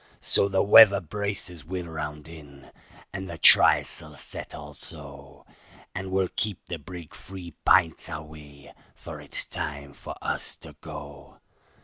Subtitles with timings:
[0.19, 2.71] So the weather braces we'll round in,
[3.13, 5.45] and the trys'le set also,
[5.93, 11.37] And we'll keep the brig three p'ints away, for it's time for us to go."